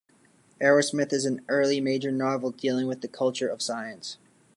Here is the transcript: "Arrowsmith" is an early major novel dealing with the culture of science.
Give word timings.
"Arrowsmith" 0.59 1.13
is 1.13 1.25
an 1.25 1.41
early 1.47 1.79
major 1.79 2.11
novel 2.11 2.49
dealing 2.49 2.87
with 2.87 3.01
the 3.01 3.07
culture 3.07 3.47
of 3.47 3.61
science. 3.61 4.17